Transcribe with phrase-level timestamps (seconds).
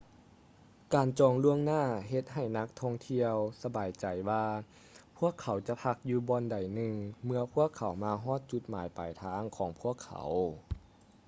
[0.93, 4.45] ການຈອງລ່ວງໜ້າເຮັດໃຫ້ນັກທ່ອງທ່ຽວສະບາຍໃຈວ່າ
[5.17, 10.29] ພວກເຂົາຈະພັກຢູ່ບ່ອນໃດໜຶ່ງເມື່ອພວກເຂົາມາຮອດຈຸດໝາຍປາຍທາງຂອງພວກເຂົາ